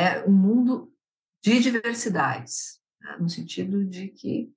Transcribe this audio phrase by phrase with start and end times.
[0.00, 0.90] é um mundo
[1.42, 3.16] de diversidades, né?
[3.20, 4.52] no sentido de que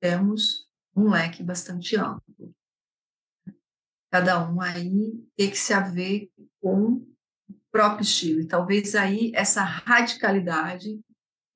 [0.00, 2.54] temos um leque bastante amplo.
[4.10, 6.96] Cada um aí tem que se haver com
[7.48, 8.40] o próprio estilo.
[8.40, 11.00] E talvez aí essa radicalidade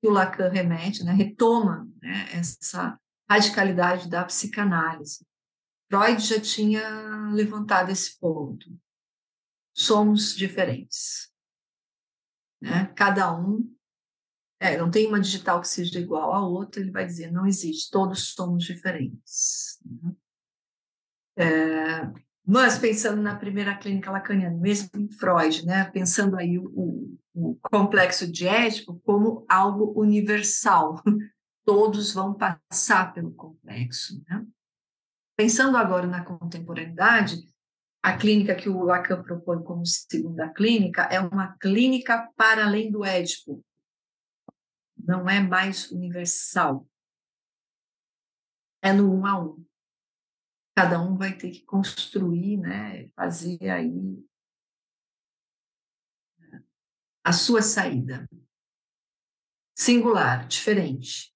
[0.01, 2.99] que o Lacan remete, né, retoma né, essa
[3.29, 5.25] radicalidade da psicanálise.
[5.89, 8.65] Freud já tinha levantado esse ponto.
[9.75, 11.31] Somos diferentes.
[12.61, 12.91] Né?
[12.95, 13.69] Cada um
[14.59, 17.91] é, não tem uma digital que seja igual à outra, ele vai dizer, não existe,
[17.91, 19.79] todos somos diferentes.
[19.85, 20.15] Né?
[21.39, 27.55] É, mas pensando na primeira clínica lacaniana, mesmo em Freud, né, pensando aí o, o
[27.61, 31.03] complexo de Édipo como algo universal,
[31.63, 34.23] todos vão passar pelo complexo.
[34.27, 34.43] Né?
[35.37, 37.43] Pensando agora na contemporaneidade,
[38.07, 43.03] a clínica que o Lacan propõe como segunda clínica é uma clínica para além do
[43.03, 43.61] Édipo,
[44.97, 46.87] não é mais universal.
[48.81, 49.65] É no um a um.
[50.73, 54.25] Cada um vai ter que construir, né, fazer aí
[57.25, 58.25] a sua saída.
[59.77, 61.35] Singular, diferente.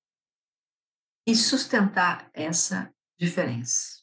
[1.27, 4.00] E sustentar essa diferença.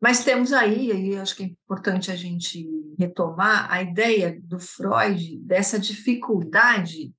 [0.00, 5.38] Mas temos aí, e acho que é importante a gente retomar a ideia do Freud
[5.38, 7.14] dessa dificuldade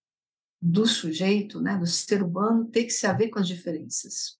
[0.61, 4.39] do sujeito, né, do ser humano, ter que se haver com as diferenças.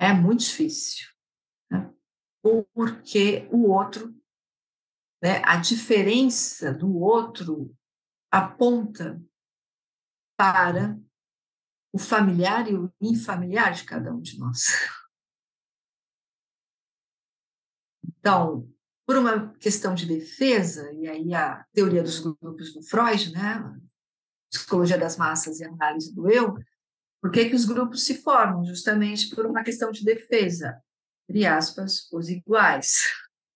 [0.00, 1.08] É muito difícil,
[1.70, 1.92] né?
[2.72, 4.14] porque o outro,
[5.22, 7.74] né, a diferença do outro
[8.30, 9.20] aponta
[10.36, 10.98] para
[11.92, 14.66] o familiar e o infamiliar de cada um de nós.
[18.18, 18.68] Então,
[19.06, 23.80] por uma questão de defesa, e aí a teoria dos grupos do Freud, né,
[24.50, 26.54] psicologia das massas e análise do eu,
[27.20, 28.64] por que, que os grupos se formam?
[28.64, 30.80] Justamente por uma questão de defesa,
[31.28, 33.10] entre aspas, os iguais,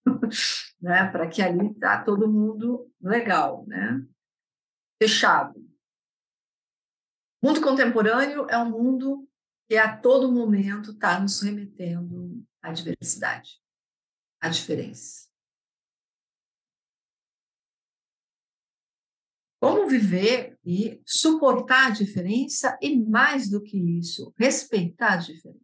[0.80, 4.02] né, para que ali está todo mundo legal, né,
[5.00, 5.58] fechado.
[7.42, 9.28] O mundo contemporâneo é um mundo
[9.68, 13.61] que a todo momento está nos remetendo à diversidade
[14.42, 15.28] a diferença.
[19.60, 25.62] Como viver e suportar a diferença e, mais do que isso, respeitar as diferenças.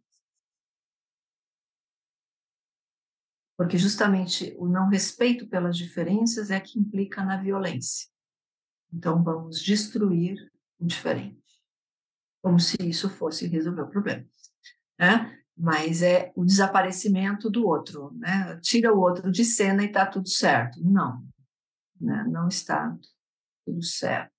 [3.57, 8.07] Porque justamente o não respeito pelas diferenças é que implica na violência.
[8.93, 11.43] Então vamos destruir o diferente,
[12.41, 14.25] como se isso fosse resolver o problema.
[14.97, 15.38] Né?
[15.59, 18.57] Mas é o desaparecimento do outro, né?
[18.61, 20.81] Tira o outro de cena e está tudo certo.
[20.81, 21.21] Não,
[21.99, 22.23] né?
[22.23, 22.97] não está
[23.65, 24.33] tudo certo.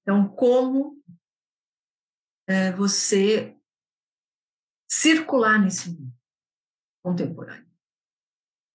[0.00, 1.02] Então, como
[2.46, 3.58] é, você
[4.88, 6.14] circular nesse mundo
[7.02, 7.68] contemporâneo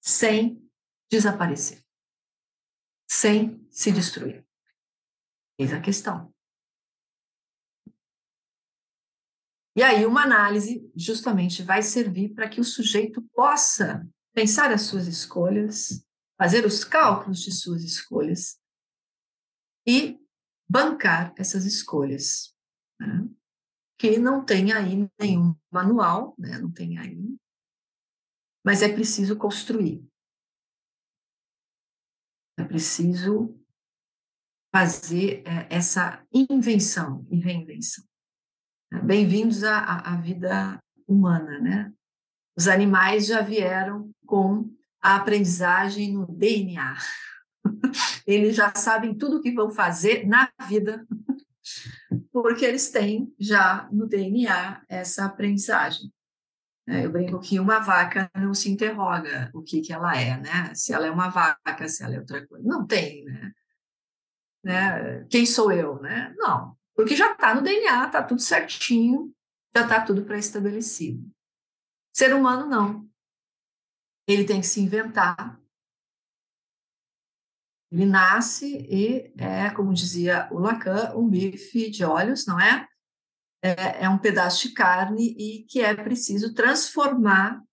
[0.02, 0.70] sem
[1.10, 1.86] desaparecer,
[3.10, 4.46] sem se destruir?
[5.58, 6.34] Eis a questão.
[9.78, 15.06] E aí, uma análise justamente vai servir para que o sujeito possa pensar as suas
[15.06, 16.04] escolhas,
[16.36, 18.60] fazer os cálculos de suas escolhas
[19.88, 20.20] e
[20.68, 22.56] bancar essas escolhas.
[23.00, 23.30] Né?
[24.00, 26.58] Que não tem aí nenhum manual, né?
[26.58, 27.38] não tem aí,
[28.66, 30.04] mas é preciso construir.
[32.58, 33.56] É preciso
[34.74, 38.04] fazer é, essa invenção e reinvenção.
[38.90, 41.94] Bem-vindos à, à, vida humana, né?
[42.58, 46.96] Os animais já vieram com a aprendizagem no DNA.
[48.26, 51.06] Eles já sabem tudo o que vão fazer na vida,
[52.32, 56.10] porque eles têm já no DNA essa aprendizagem.
[56.88, 60.74] É, eu brinco que uma vaca não se interroga o que, que ela é, né?
[60.74, 62.66] Se ela é uma vaca, se ela é outra coisa.
[62.66, 63.52] Não tem, né?
[64.64, 65.26] né?
[65.30, 66.34] Quem sou eu, né?
[66.38, 66.78] Não.
[66.98, 69.32] Porque já está no DNA, está tudo certinho,
[69.76, 71.32] já está tudo pré-estabelecido.
[72.12, 73.08] Ser humano, não.
[74.28, 75.62] Ele tem que se inventar.
[77.92, 82.88] Ele nasce e é, como dizia o Lacan, um bife de olhos, não é?
[83.62, 87.64] É, é um pedaço de carne e que é preciso transformar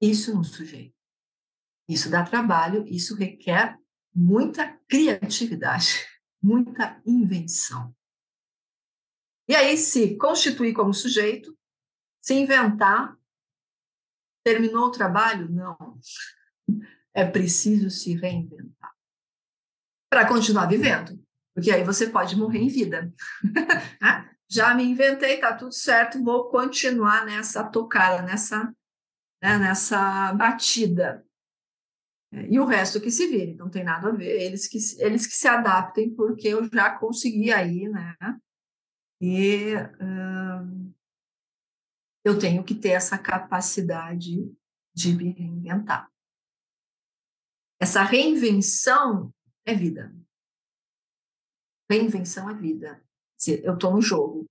[0.00, 0.94] isso no sujeito.
[1.88, 3.76] Isso dá trabalho, isso requer
[4.14, 6.06] muita criatividade,
[6.42, 7.94] muita invenção.
[9.48, 11.56] E aí se constituir como sujeito,
[12.22, 13.18] se inventar
[14.44, 15.50] Terminou o trabalho?
[15.50, 15.76] Não.
[17.16, 18.92] É preciso se reinventar
[20.10, 21.16] para continuar vivendo,
[21.54, 23.14] porque aí você pode morrer em vida.
[24.02, 28.64] Ah, já me inventei, tá tudo certo, vou continuar nessa tocada, nessa,
[29.40, 31.24] né, nessa batida.
[32.50, 35.34] E o resto que se vire, não tem nada a ver, eles que, eles que
[35.34, 38.16] se adaptem, porque eu já consegui aí, né?
[39.20, 40.92] E hum,
[42.24, 44.52] eu tenho que ter essa capacidade
[44.92, 46.10] de me reinventar.
[47.80, 49.32] Essa reinvenção
[49.66, 50.14] é vida.
[51.90, 53.04] Reinvenção é vida.
[53.62, 54.46] Eu estou no jogo.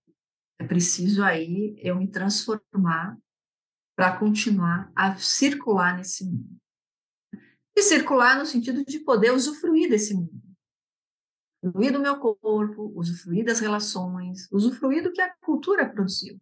[0.60, 3.18] É preciso aí eu me transformar
[3.96, 6.62] para continuar a circular nesse mundo.
[7.75, 10.42] E circular no sentido de poder usufruir desse mundo.
[11.64, 16.40] Usufruir do meu corpo, usufruir das relações, usufruir do que a cultura produziu.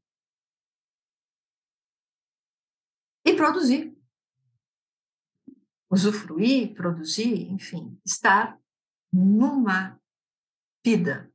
[3.25, 3.95] E produzir
[5.91, 8.57] usufruir, produzir, enfim, estar
[9.11, 9.99] numa
[10.83, 11.29] vida.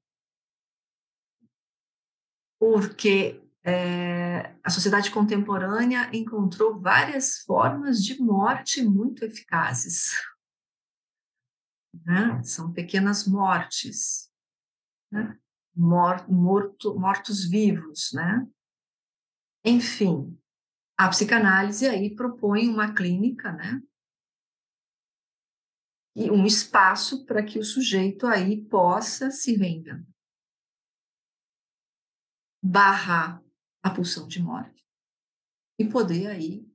[2.59, 10.13] Porque é, a sociedade contemporânea encontrou várias formas de morte muito eficazes.
[12.05, 12.41] Né?
[12.45, 14.31] São pequenas mortes,
[15.11, 15.37] né?
[15.75, 18.47] Mor morto, mortos-vivos, né?
[19.65, 20.39] Enfim,
[20.97, 23.83] a psicanálise aí propõe uma clínica, né?
[26.15, 30.03] e um espaço para que o sujeito aí possa se reinventar.
[32.63, 33.46] Barrar
[33.87, 34.85] a pulsão de morte
[35.79, 36.69] e poder aí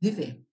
[0.00, 0.43] viver.